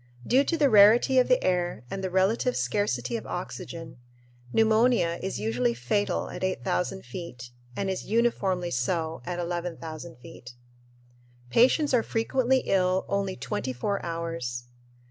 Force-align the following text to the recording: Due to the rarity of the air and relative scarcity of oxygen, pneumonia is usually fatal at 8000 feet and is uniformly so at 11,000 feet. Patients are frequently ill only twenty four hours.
Due 0.25 0.43
to 0.43 0.57
the 0.57 0.67
rarity 0.67 1.19
of 1.19 1.27
the 1.27 1.43
air 1.43 1.83
and 1.91 2.03
relative 2.03 2.57
scarcity 2.57 3.15
of 3.17 3.27
oxygen, 3.27 3.97
pneumonia 4.51 5.19
is 5.21 5.39
usually 5.39 5.75
fatal 5.75 6.27
at 6.31 6.43
8000 6.43 7.05
feet 7.05 7.51
and 7.75 7.87
is 7.87 8.05
uniformly 8.07 8.71
so 8.71 9.21
at 9.27 9.37
11,000 9.37 10.17
feet. 10.17 10.55
Patients 11.51 11.93
are 11.93 12.01
frequently 12.01 12.61
ill 12.61 13.05
only 13.09 13.35
twenty 13.35 13.73
four 13.73 14.03
hours. 14.03 14.63